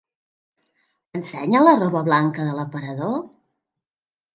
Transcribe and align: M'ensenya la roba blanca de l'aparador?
M'ensenya 1.11 1.63
la 1.67 1.75
roba 1.85 2.03
blanca 2.11 2.49
de 2.51 2.59
l'aparador? 2.61 3.17